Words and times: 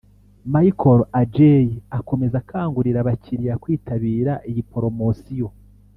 Michael 0.53 0.99
Adjei 1.21 1.65
akomeza 1.97 2.35
akangurira 2.39 2.97
abakiriya 3.03 3.59
kwitabira 3.63 4.33
iyi 4.49 4.61
poromosiyo 4.71 5.47